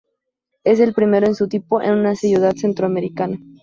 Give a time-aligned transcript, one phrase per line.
[0.63, 3.37] Es el primero en su tipo en una ciudad centroamericana.